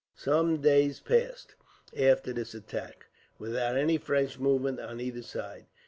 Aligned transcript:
Some 0.15 0.61
days 0.61 0.99
passed, 0.99 1.53
after 1.95 2.33
this 2.33 2.55
attack, 2.55 3.05
without 3.37 3.77
any 3.77 3.99
fresh 3.99 4.39
movement 4.39 4.79
on 4.79 4.99
either 4.99 5.21
side. 5.21 5.67